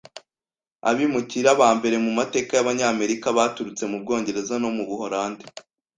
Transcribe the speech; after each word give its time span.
Abimukira 0.89 1.51
ba 1.59 1.69
mbere 1.77 1.95
mu 2.05 2.11
mateka 2.19 2.51
y'Abanyamerika 2.57 3.27
baturutse 3.37 3.83
mu 3.91 3.97
Bwongereza 4.03 4.55
no 4.59 4.69
mu 4.75 4.83
Buholandi. 4.89 5.45